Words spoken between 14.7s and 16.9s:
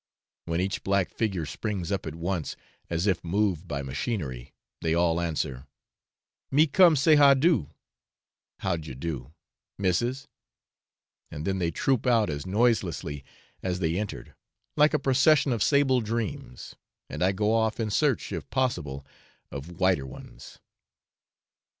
like a procession of sable dreams,